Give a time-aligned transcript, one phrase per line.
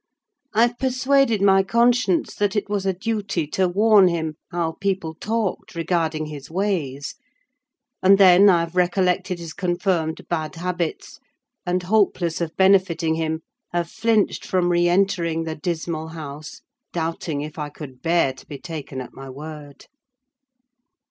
[0.55, 5.75] I've persuaded my conscience that it was a duty to warn him how people talked
[5.75, 7.13] regarding his ways;
[8.01, 11.19] and then I've recollected his confirmed bad habits,
[11.67, 13.41] and, hopeless of benefiting him,
[13.73, 16.61] have flinched from re entering the dismal house,
[16.91, 19.85] doubting if I could bear to be taken at my word.